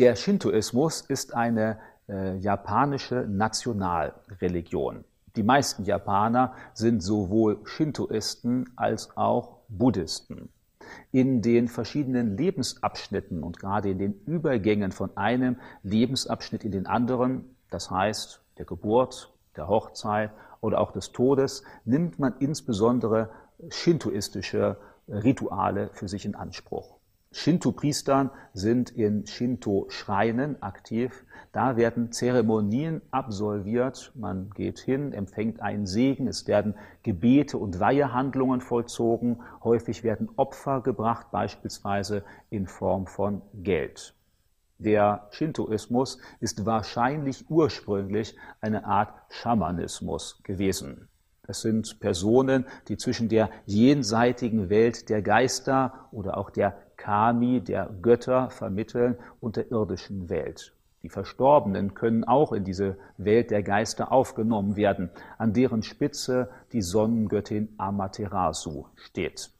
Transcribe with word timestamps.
Der 0.00 0.16
Shintoismus 0.16 1.02
ist 1.02 1.36
eine 1.36 1.78
äh, 2.08 2.36
japanische 2.38 3.28
Nationalreligion. 3.28 5.04
Die 5.36 5.44
meisten 5.44 5.84
Japaner 5.84 6.54
sind 6.72 7.00
sowohl 7.00 7.60
Shintoisten 7.64 8.70
als 8.74 9.16
auch 9.16 9.58
Buddhisten. 9.68 10.48
In 11.12 11.42
den 11.42 11.68
verschiedenen 11.68 12.36
Lebensabschnitten 12.36 13.44
und 13.44 13.60
gerade 13.60 13.90
in 13.90 13.98
den 13.98 14.20
Übergängen 14.26 14.90
von 14.90 15.16
einem 15.16 15.60
Lebensabschnitt 15.84 16.64
in 16.64 16.72
den 16.72 16.86
anderen, 16.86 17.54
das 17.70 17.88
heißt 17.88 18.40
der 18.58 18.64
Geburt, 18.64 19.32
der 19.56 19.68
Hochzeit 19.68 20.32
oder 20.60 20.80
auch 20.80 20.90
des 20.90 21.12
Todes, 21.12 21.62
nimmt 21.84 22.18
man 22.18 22.34
insbesondere 22.40 23.30
shintoistische 23.68 24.76
Rituale 25.06 25.90
für 25.92 26.08
sich 26.08 26.24
in 26.24 26.34
Anspruch. 26.34 26.96
Shinto-Priestern 27.34 28.30
sind 28.52 28.90
in 28.90 29.26
Shinto-Schreinen 29.26 30.62
aktiv. 30.62 31.26
Da 31.50 31.76
werden 31.76 32.12
Zeremonien 32.12 33.02
absolviert. 33.10 34.12
Man 34.14 34.50
geht 34.50 34.78
hin, 34.78 35.12
empfängt 35.12 35.60
einen 35.60 35.84
Segen. 35.84 36.28
Es 36.28 36.46
werden 36.46 36.76
Gebete 37.02 37.58
und 37.58 37.80
Weihehandlungen 37.80 38.60
vollzogen. 38.60 39.42
Häufig 39.64 40.04
werden 40.04 40.30
Opfer 40.36 40.80
gebracht, 40.80 41.32
beispielsweise 41.32 42.22
in 42.50 42.68
Form 42.68 43.08
von 43.08 43.42
Geld. 43.52 44.14
Der 44.78 45.26
Shintoismus 45.30 46.18
ist 46.38 46.64
wahrscheinlich 46.66 47.50
ursprünglich 47.50 48.36
eine 48.60 48.84
Art 48.84 49.12
Schamanismus 49.30 50.40
gewesen. 50.44 51.08
Es 51.46 51.60
sind 51.60 52.00
Personen, 52.00 52.64
die 52.88 52.96
zwischen 52.96 53.28
der 53.28 53.50
jenseitigen 53.66 54.70
Welt 54.70 55.08
der 55.10 55.20
Geister 55.20 56.08
oder 56.10 56.38
auch 56.38 56.50
der 56.50 56.76
Kami, 56.96 57.60
der 57.60 57.90
Götter, 58.02 58.50
vermitteln 58.50 59.16
und 59.40 59.56
der 59.56 59.70
irdischen 59.70 60.28
Welt. 60.28 60.74
Die 61.02 61.10
Verstorbenen 61.10 61.92
können 61.92 62.24
auch 62.24 62.52
in 62.52 62.64
diese 62.64 62.96
Welt 63.18 63.50
der 63.50 63.62
Geister 63.62 64.10
aufgenommen 64.10 64.74
werden, 64.74 65.10
an 65.36 65.52
deren 65.52 65.82
Spitze 65.82 66.48
die 66.72 66.80
Sonnengöttin 66.80 67.74
Amaterasu 67.76 68.86
steht. 68.96 69.50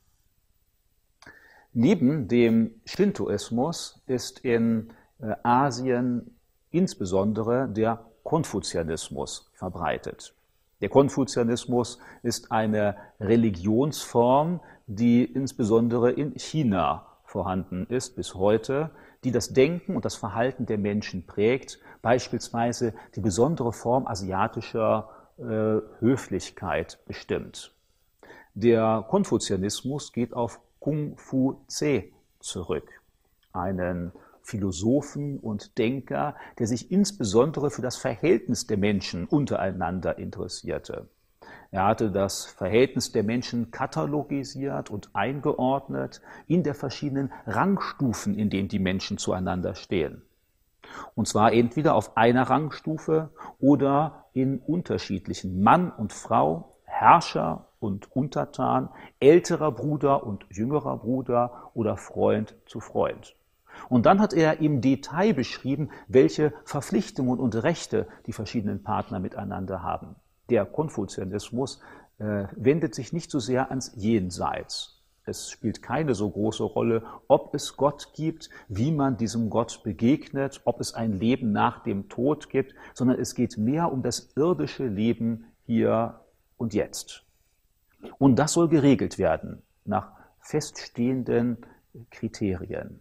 Neben 1.75 2.29
dem 2.29 2.71
Shintoismus 2.87 4.01
ist 4.07 4.39
in 4.39 4.91
äh, 5.21 5.35
Asien 5.43 6.35
insbesondere 6.71 7.69
der 7.69 8.05
Konfuzianismus 8.23 9.51
verbreitet. 9.55 10.35
Der 10.81 10.89
Konfuzianismus 10.89 11.99
ist 12.23 12.53
eine 12.53 12.97
Religionsform, 13.21 14.61
die 14.87 15.25
insbesondere 15.25 16.11
in 16.11 16.39
China 16.39 17.07
vorhanden 17.35 17.85
ist 17.89 18.15
bis 18.15 18.37
heute, 18.37 18.93
die 19.25 19.33
das 19.33 19.49
Denken 19.49 19.97
und 19.97 20.05
das 20.05 20.15
Verhalten 20.15 20.67
der 20.67 20.79
Menschen 20.79 21.27
prägt, 21.27 21.81
beispielsweise 22.01 22.95
die 23.17 23.21
besondere 23.21 23.73
Form 23.73 24.07
asiatischer 24.07 25.09
äh, 25.39 25.81
Höflichkeit 25.99 27.01
bestimmt. 27.09 27.75
Der 28.55 29.05
Konfuzianismus 29.09 30.13
geht 30.13 30.33
auf 30.33 30.61
Kung 30.79 31.17
Fu 31.17 31.57
Tse 31.67 32.05
zurück, 32.39 32.89
einen 33.53 34.13
Philosophen 34.43 35.41
und 35.41 35.77
Denker, 35.77 36.37
der 36.61 36.69
sich 36.69 36.93
insbesondere 36.93 37.73
für 37.73 37.83
das 37.83 37.97
Verhältnis 37.97 38.69
der 38.69 38.77
Menschen 38.77 39.27
untereinander 39.27 40.19
interessierte. 40.19 41.09
Er 41.75 41.87
hatte 41.87 42.13
das 42.13 42.45
Verhältnis 42.45 43.11
der 43.11 43.25
Menschen 43.25 43.73
katalogisiert 43.73 44.91
und 44.91 45.11
eingeordnet 45.13 46.23
in 46.47 46.63
der 46.63 46.77
verschiedenen 46.77 47.33
Rangstufen, 47.49 48.39
in 48.39 48.49
denen 48.49 48.69
die 48.69 48.79
Menschen 48.79 49.19
zueinander 49.19 49.75
stehen. 49.75 50.23
Und 51.17 51.27
zwar 51.27 51.53
entweder 51.53 51.97
auf 51.97 52.17
einer 52.17 52.45
Rangstufe 52.45 53.31
oder 53.59 54.27
in 54.35 54.61
unterschiedlichen 54.61 55.65
Mann 55.65 55.91
und 55.91 56.13
Frau, 56.13 56.77
Herrscher 56.85 57.67
und 57.81 58.15
Untertan, 58.15 58.89
älterer 59.19 59.73
Bruder 59.73 60.25
und 60.25 60.47
jüngerer 60.51 60.99
Bruder 60.99 61.73
oder 61.75 61.97
Freund 61.97 62.55
zu 62.67 62.79
Freund. 62.79 63.35
Und 63.89 64.07
dann 64.07 64.21
hat 64.21 64.33
er 64.33 64.61
im 64.61 64.81
Detail 64.81 65.35
beschrieben, 65.35 65.91
welche 66.07 66.53
Verpflichtungen 66.65 67.41
und 67.41 67.65
Rechte 67.65 68.07
die 68.29 68.33
verschiedenen 68.33 68.85
Partner 68.85 69.19
miteinander 69.19 69.83
haben. 69.83 70.15
Der 70.51 70.65
Konfuzianismus 70.67 71.81
äh, 72.19 72.45
wendet 72.55 72.95
sich 72.95 73.13
nicht 73.13 73.31
so 73.31 73.39
sehr 73.39 73.71
ans 73.71 73.93
Jenseits. 73.97 74.95
Es 75.27 75.51
spielt 75.51 75.81
keine 75.83 76.15
so 76.15 76.29
große 76.29 76.63
Rolle, 76.63 77.03
ob 77.29 77.55
es 77.55 77.77
Gott 77.77 78.13
gibt, 78.15 78.51
wie 78.69 78.93
man 78.93 79.17
diesem 79.17 79.49
Gott 79.49 79.83
begegnet, 79.83 80.61
ob 80.65 80.81
es 80.81 80.93
ein 80.93 81.13
Leben 81.13 81.51
nach 81.53 81.83
dem 81.83 82.09
Tod 82.11 82.51
gibt, 82.51 82.75
sondern 82.93 83.19
es 83.19 83.35
geht 83.35 83.57
mehr 83.57 83.91
um 83.91 84.03
das 84.03 84.33
irdische 84.37 84.87
Leben 84.87 85.47
hier 85.65 86.21
und 86.59 86.75
jetzt. 86.75 87.25
Und 88.19 88.37
das 88.39 88.53
soll 88.53 88.69
geregelt 88.69 89.19
werden 89.19 89.63
nach 89.87 90.13
feststehenden 90.41 91.59
Kriterien. 92.11 93.01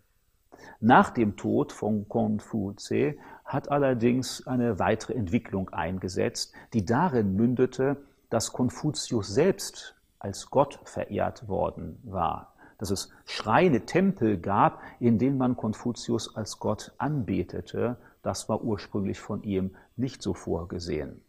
Nach 0.80 1.10
dem 1.10 1.36
Tod 1.36 1.74
von 1.74 2.08
Konfutse 2.08 3.16
hat 3.54 3.70
allerdings 3.70 4.48
eine 4.48 4.80
weitere 4.80 5.14
Entwicklung 5.14 5.70
eingesetzt, 5.70 6.54
die 6.74 6.86
darin 6.86 7.36
mündete, 7.36 7.98
dass 8.30 8.52
Konfuzius 8.52 9.28
selbst 9.28 9.96
als 10.18 10.50
Gott 10.50 10.80
verehrt 10.86 11.48
worden 11.48 12.00
war, 12.04 12.56
dass 12.80 12.90
es 12.90 13.12
Schreine, 13.26 13.86
Tempel 13.86 14.40
gab, 14.40 14.82
in 15.00 15.20
denen 15.20 15.38
man 15.38 15.56
Konfuzius 15.56 16.36
als 16.36 16.60
Gott 16.60 16.94
anbetete. 16.98 17.98
Das 18.24 18.50
war 18.50 18.64
ursprünglich 18.64 19.20
von 19.20 19.44
ihm 19.44 19.76
nicht 19.98 20.24
so 20.24 20.34
vorgesehen. 20.34 21.22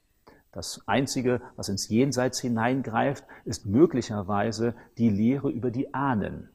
Das 0.52 0.80
Einzige, 0.86 1.40
was 1.56 1.68
ins 1.68 1.88
Jenseits 1.88 2.40
hineingreift, 2.40 3.24
ist 3.44 3.66
möglicherweise 3.66 4.74
die 4.96 5.10
Lehre 5.10 5.50
über 5.50 5.72
die 5.72 5.92
Ahnen, 5.92 6.48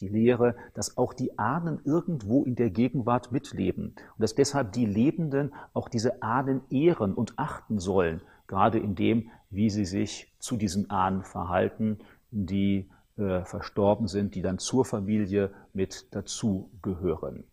die 0.00 0.08
Lehre, 0.08 0.54
dass 0.74 0.96
auch 0.96 1.12
die 1.12 1.38
Ahnen 1.38 1.80
irgendwo 1.84 2.44
in 2.44 2.56
der 2.56 2.70
Gegenwart 2.70 3.32
mitleben 3.32 3.94
und 4.16 4.20
dass 4.20 4.34
deshalb 4.34 4.72
die 4.72 4.86
Lebenden 4.86 5.52
auch 5.74 5.88
diese 5.88 6.22
Ahnen 6.22 6.62
ehren 6.70 7.14
und 7.14 7.38
achten 7.38 7.78
sollen, 7.78 8.22
gerade 8.46 8.78
in 8.78 8.94
dem, 8.94 9.30
wie 9.50 9.70
sie 9.70 9.84
sich 9.84 10.32
zu 10.38 10.56
diesen 10.56 10.90
Ahnen 10.90 11.22
verhalten, 11.22 11.98
die 12.30 12.88
äh, 13.16 13.44
verstorben 13.44 14.08
sind, 14.08 14.34
die 14.34 14.42
dann 14.42 14.58
zur 14.58 14.84
Familie 14.84 15.50
mit 15.72 16.06
dazugehören. 16.14 17.44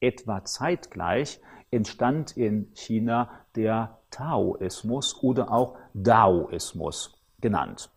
Etwa 0.00 0.44
zeitgleich 0.44 1.40
entstand 1.70 2.36
in 2.36 2.68
China 2.74 3.30
der 3.54 3.98
Taoismus 4.10 5.22
oder 5.22 5.52
auch 5.52 5.76
Daoismus 5.94 7.14
genannt. 7.40 7.90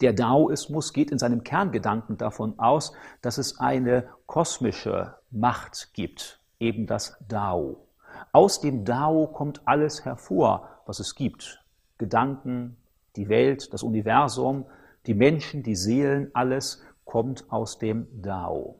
Der 0.00 0.12
Daoismus 0.12 0.92
geht 0.92 1.10
in 1.10 1.18
seinem 1.18 1.44
Kerngedanken 1.44 2.16
davon 2.16 2.58
aus, 2.58 2.92
dass 3.22 3.38
es 3.38 3.58
eine 3.60 4.08
kosmische 4.26 5.14
Macht 5.30 5.92
gibt, 5.94 6.40
eben 6.58 6.86
das 6.86 7.16
Dao. 7.28 7.86
Aus 8.32 8.60
dem 8.60 8.84
Dao 8.84 9.26
kommt 9.26 9.62
alles 9.66 10.04
hervor, 10.04 10.68
was 10.86 11.00
es 11.00 11.14
gibt. 11.14 11.62
Gedanken, 11.98 12.76
die 13.16 13.28
Welt, 13.28 13.72
das 13.72 13.82
Universum, 13.82 14.66
die 15.06 15.14
Menschen, 15.14 15.62
die 15.62 15.76
Seelen, 15.76 16.30
alles 16.34 16.82
kommt 17.04 17.50
aus 17.50 17.78
dem 17.78 18.06
Dao. 18.22 18.76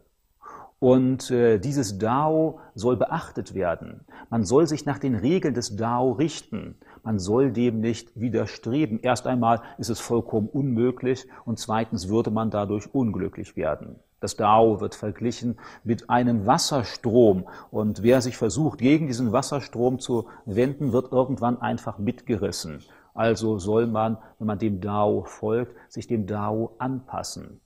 Und 0.85 1.31
äh, 1.31 1.59
dieses 1.59 1.97
Dao 1.97 2.61
soll 2.75 2.99
beachtet 2.99 3.55
werden. 3.55 4.05
Man 4.29 4.45
soll 4.45 4.67
sich 4.67 4.85
nach 4.85 4.99
den 4.99 5.15
Regeln 5.15 5.55
des 5.55 5.77
Dao 5.77 6.13
richten. 6.13 6.77
Man 7.03 7.19
soll 7.19 7.53
dem 7.53 7.81
nicht 7.81 8.21
widerstreben. 8.21 9.01
Erst 9.01 9.27
einmal 9.27 9.63
ist 9.79 9.89
es 9.89 9.99
vollkommen 9.99 10.47
unmöglich 10.47 11.27
und 11.47 11.59
zweitens 11.59 12.11
würde 12.11 12.31
man 12.31 12.51
dadurch 12.51 12.95
unglücklich 12.95 13.57
werden. 13.57 13.97
Das 14.21 14.37
Dao 14.37 14.83
wird 14.83 14.95
verglichen 14.95 15.59
mit 15.85 16.11
einem 16.11 16.45
Wasserstrom 16.45 17.45
und 17.71 18.03
wer 18.03 18.21
sich 18.21 18.37
versucht, 18.37 18.79
gegen 18.79 19.07
diesen 19.07 19.33
Wasserstrom 19.33 20.01
zu 20.01 20.27
wenden, 20.45 20.93
wird 20.93 21.13
irgendwann 21.13 21.63
einfach 21.63 21.97
mitgerissen. 21.97 22.81
Also 23.15 23.59
soll 23.59 23.87
man, 23.87 24.19
wenn 24.39 24.49
man 24.49 24.59
dem 24.59 24.83
Dao 24.83 25.25
folgt, 25.25 25.75
sich 25.89 26.09
dem 26.09 26.27
Dao 26.27 26.75
anpassen. 26.77 27.63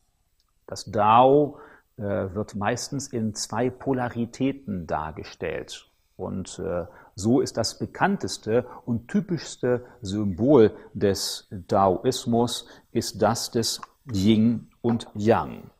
Das 0.68 0.84
Dao 0.84 1.58
wird 1.98 2.54
meistens 2.54 3.08
in 3.08 3.34
zwei 3.34 3.70
Polaritäten 3.70 4.86
dargestellt. 4.86 5.88
Und 6.16 6.58
äh, 6.58 6.86
so 7.14 7.40
ist 7.40 7.56
das 7.56 7.78
bekannteste 7.78 8.66
und 8.84 9.08
typischste 9.08 9.84
Symbol 10.02 10.72
des 10.92 11.46
Daoismus 11.50 12.66
ist 12.90 13.22
das 13.22 13.50
des 13.50 13.80
Yin 14.12 14.68
und 14.80 15.08
Yang. 15.14 15.70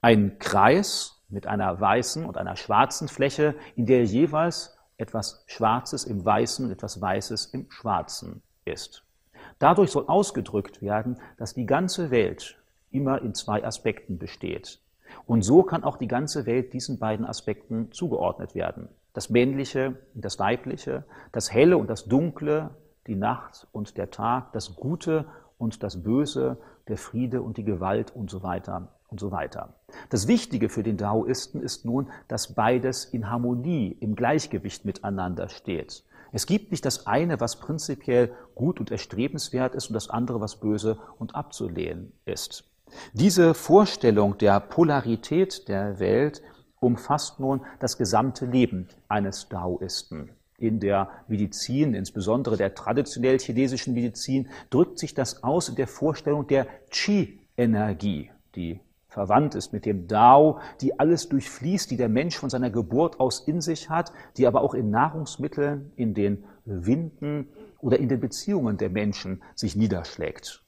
Ein 0.00 0.38
Kreis 0.38 1.22
mit 1.28 1.46
einer 1.46 1.80
weißen 1.80 2.24
und 2.24 2.36
einer 2.36 2.56
schwarzen 2.56 3.08
Fläche, 3.08 3.54
in 3.76 3.86
der 3.86 4.04
jeweils 4.04 4.76
etwas 4.96 5.44
Schwarzes 5.46 6.04
im 6.04 6.24
Weißen 6.24 6.64
und 6.66 6.72
etwas 6.72 7.00
Weißes 7.00 7.46
im 7.46 7.70
Schwarzen 7.70 8.42
ist. 8.64 9.04
Dadurch 9.58 9.90
soll 9.90 10.06
ausgedrückt 10.06 10.82
werden, 10.82 11.20
dass 11.36 11.54
die 11.54 11.66
ganze 11.66 12.10
Welt 12.10 12.56
immer 12.90 13.22
in 13.22 13.34
zwei 13.34 13.64
Aspekten 13.64 14.18
besteht 14.18 14.80
Und 15.26 15.42
so 15.42 15.62
kann 15.62 15.84
auch 15.84 15.96
die 15.96 16.08
ganze 16.08 16.46
Welt 16.46 16.72
diesen 16.72 16.98
beiden 16.98 17.26
Aspekten 17.26 17.92
zugeordnet 17.92 18.54
werden. 18.54 18.88
Das 19.12 19.30
Männliche 19.30 19.96
und 20.14 20.24
das 20.24 20.38
Weibliche, 20.38 21.04
das 21.32 21.52
Helle 21.52 21.78
und 21.78 21.88
das 21.88 22.06
Dunkle, 22.06 22.70
die 23.06 23.16
Nacht 23.16 23.66
und 23.72 23.96
der 23.96 24.10
Tag, 24.10 24.52
das 24.52 24.74
Gute 24.76 25.26
und 25.58 25.82
das 25.82 26.02
Böse, 26.02 26.58
der 26.88 26.96
Friede 26.96 27.42
und 27.42 27.56
die 27.56 27.64
Gewalt 27.64 28.14
und 28.14 28.30
so 28.30 28.42
weiter 28.42 28.88
und 29.08 29.20
so 29.20 29.30
weiter. 29.30 29.74
Das 30.10 30.26
Wichtige 30.26 30.68
für 30.68 30.82
den 30.82 30.96
Daoisten 30.96 31.62
ist 31.62 31.84
nun, 31.84 32.10
dass 32.28 32.54
beides 32.54 33.04
in 33.04 33.30
Harmonie, 33.30 33.96
im 34.00 34.16
Gleichgewicht 34.16 34.84
miteinander 34.84 35.48
steht. 35.48 36.04
Es 36.32 36.46
gibt 36.46 36.72
nicht 36.72 36.84
das 36.84 37.06
eine, 37.06 37.38
was 37.40 37.60
prinzipiell 37.60 38.32
gut 38.56 38.80
und 38.80 38.90
erstrebenswert 38.90 39.76
ist 39.76 39.88
und 39.88 39.94
das 39.94 40.10
andere, 40.10 40.40
was 40.40 40.56
böse 40.56 40.98
und 41.18 41.36
abzulehnen 41.36 42.12
ist. 42.24 42.64
Diese 43.12 43.54
Vorstellung 43.54 44.38
der 44.38 44.60
Polarität 44.60 45.68
der 45.68 45.98
Welt 45.98 46.42
umfasst 46.80 47.40
nun 47.40 47.62
das 47.80 47.98
gesamte 47.98 48.46
Leben 48.46 48.88
eines 49.08 49.48
Daoisten. 49.48 50.30
In 50.58 50.80
der 50.80 51.08
Medizin, 51.26 51.94
insbesondere 51.94 52.56
der 52.56 52.74
traditionell 52.74 53.38
chinesischen 53.38 53.94
Medizin, 53.94 54.48
drückt 54.70 54.98
sich 54.98 55.14
das 55.14 55.42
aus 55.42 55.68
in 55.68 55.74
der 55.74 55.88
Vorstellung 55.88 56.46
der 56.46 56.66
Qi-Energie, 56.90 58.30
die 58.54 58.80
verwandt 59.08 59.54
ist 59.54 59.72
mit 59.72 59.86
dem 59.86 60.08
Dao, 60.08 60.58
die 60.80 60.98
alles 60.98 61.28
durchfließt, 61.28 61.90
die 61.90 61.96
der 61.96 62.08
Mensch 62.08 62.36
von 62.36 62.50
seiner 62.50 62.70
Geburt 62.70 63.20
aus 63.20 63.40
in 63.46 63.60
sich 63.60 63.88
hat, 63.88 64.12
die 64.36 64.46
aber 64.46 64.60
auch 64.62 64.74
in 64.74 64.90
Nahrungsmitteln, 64.90 65.92
in 65.96 66.14
den 66.14 66.44
Winden 66.64 67.48
oder 67.78 67.98
in 67.98 68.08
den 68.08 68.20
Beziehungen 68.20 68.76
der 68.76 68.90
Menschen 68.90 69.42
sich 69.54 69.76
niederschlägt. 69.76 70.64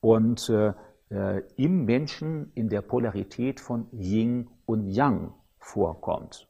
Und 0.00 0.48
äh, 0.48 0.72
äh, 1.10 1.42
im 1.56 1.84
Menschen 1.84 2.52
in 2.54 2.68
der 2.68 2.82
Polarität 2.82 3.60
von 3.60 3.86
Yin 3.92 4.48
und 4.66 4.88
Yang 4.88 5.32
vorkommt. 5.58 6.48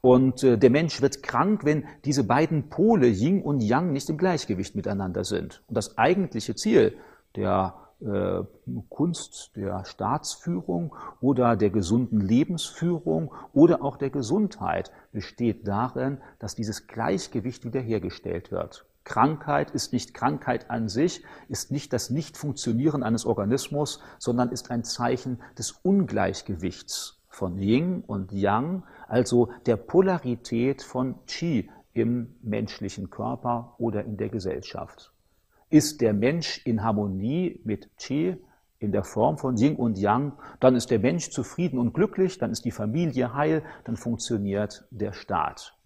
Und 0.00 0.42
äh, 0.44 0.56
der 0.56 0.70
Mensch 0.70 1.02
wird 1.02 1.22
krank, 1.22 1.64
wenn 1.64 1.84
diese 2.04 2.24
beiden 2.24 2.68
Pole 2.70 3.06
Yin 3.06 3.42
und 3.42 3.60
Yang 3.60 3.92
nicht 3.92 4.08
im 4.08 4.16
Gleichgewicht 4.16 4.74
miteinander 4.74 5.24
sind. 5.24 5.62
Und 5.68 5.76
das 5.76 5.98
eigentliche 5.98 6.54
Ziel 6.54 6.96
der 7.36 7.74
äh, 8.00 8.42
Kunst 8.88 9.52
der 9.56 9.84
Staatsführung 9.84 10.94
oder 11.20 11.56
der 11.56 11.68
gesunden 11.68 12.20
Lebensführung 12.20 13.32
oder 13.52 13.82
auch 13.82 13.98
der 13.98 14.08
Gesundheit 14.08 14.90
besteht 15.12 15.68
darin, 15.68 16.18
dass 16.38 16.54
dieses 16.54 16.86
Gleichgewicht 16.86 17.64
wiederhergestellt 17.64 18.50
wird. 18.50 18.86
Krankheit 19.10 19.72
ist 19.72 19.92
nicht 19.92 20.14
Krankheit 20.14 20.70
an 20.70 20.88
sich, 20.88 21.24
ist 21.48 21.72
nicht 21.72 21.92
das 21.92 22.10
Nichtfunktionieren 22.10 23.02
eines 23.02 23.26
Organismus, 23.26 24.00
sondern 24.20 24.50
ist 24.50 24.70
ein 24.70 24.84
Zeichen 24.84 25.40
des 25.58 25.72
Ungleichgewichts 25.72 27.20
von 27.28 27.58
Yin 27.58 28.04
und 28.06 28.30
Yang, 28.30 28.84
also 29.08 29.50
der 29.66 29.76
Polarität 29.76 30.82
von 30.82 31.16
Qi 31.26 31.68
im 31.92 32.36
menschlichen 32.40 33.10
Körper 33.10 33.74
oder 33.78 34.04
in 34.04 34.16
der 34.16 34.28
Gesellschaft. 34.28 35.12
Ist 35.70 36.00
der 36.00 36.12
Mensch 36.12 36.64
in 36.64 36.84
Harmonie 36.84 37.60
mit 37.64 37.90
Qi 37.96 38.36
in 38.78 38.92
der 38.92 39.02
Form 39.02 39.38
von 39.38 39.56
Yin 39.56 39.74
und 39.74 39.98
Yang, 39.98 40.34
dann 40.60 40.76
ist 40.76 40.88
der 40.88 41.00
Mensch 41.00 41.30
zufrieden 41.30 41.80
und 41.80 41.94
glücklich, 41.94 42.38
dann 42.38 42.52
ist 42.52 42.64
die 42.64 42.70
Familie 42.70 43.34
heil, 43.34 43.64
dann 43.82 43.96
funktioniert 43.96 44.86
der 44.92 45.12
Staat. 45.12 45.76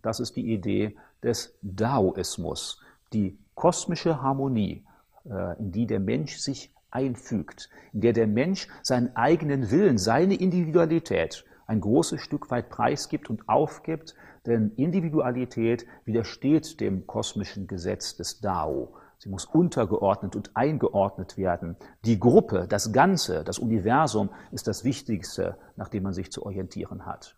Das 0.00 0.20
ist 0.20 0.36
die 0.36 0.52
Idee 0.52 0.96
des 1.22 1.56
Daoismus, 1.62 2.80
die 3.12 3.38
kosmische 3.54 4.22
Harmonie, 4.22 4.84
äh, 5.28 5.58
in 5.58 5.72
die 5.72 5.86
der 5.86 6.00
Mensch 6.00 6.38
sich 6.38 6.72
einfügt, 6.90 7.68
in 7.92 8.00
der 8.00 8.12
der 8.12 8.26
Mensch 8.26 8.68
seinen 8.82 9.14
eigenen 9.16 9.70
Willen, 9.70 9.98
seine 9.98 10.34
Individualität 10.34 11.44
ein 11.66 11.80
großes 11.80 12.20
Stück 12.20 12.50
weit 12.50 12.70
preisgibt 12.70 13.28
und 13.28 13.48
aufgibt, 13.48 14.14
denn 14.46 14.72
Individualität 14.76 15.86
widersteht 16.04 16.80
dem 16.80 17.06
kosmischen 17.06 17.66
Gesetz 17.66 18.16
des 18.16 18.40
Dao. 18.40 18.94
Sie 19.18 19.28
muss 19.28 19.44
untergeordnet 19.44 20.34
und 20.36 20.56
eingeordnet 20.56 21.36
werden. 21.36 21.76
Die 22.04 22.18
Gruppe, 22.18 22.66
das 22.68 22.92
Ganze, 22.92 23.44
das 23.44 23.58
Universum 23.58 24.30
ist 24.52 24.66
das 24.66 24.84
Wichtigste, 24.84 25.58
nach 25.76 25.88
dem 25.88 26.04
man 26.04 26.14
sich 26.14 26.32
zu 26.32 26.46
orientieren 26.46 27.04
hat. 27.04 27.36